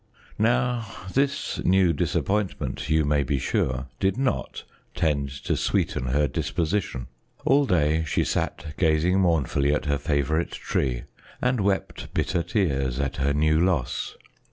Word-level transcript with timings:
Now 0.39 0.87
this 1.13 1.63
new 1.63 1.93
disappointment, 1.93 2.89
you 2.89 3.05
may 3.05 3.21
be 3.21 3.37
sure, 3.37 3.85
did 3.99 4.17
not 4.17 4.63
tend 4.95 5.29
to 5.43 5.55
sweeten 5.55 6.05
her 6.07 6.27
disposition. 6.27 7.05
All 7.45 7.67
day 7.67 8.03
she 8.05 8.23
sat 8.23 8.73
gazing 8.79 9.19
mournfully 9.19 9.71
at 9.75 9.85
her 9.85 9.99
favorite 9.99 10.53
tree 10.53 11.03
and 11.39 11.61
wept 11.61 12.11
bitter 12.15 12.41
tears 12.41 12.99
at 12.99 13.17
her 13.17 13.31
new 13.31 13.59
loss. 13.63 14.15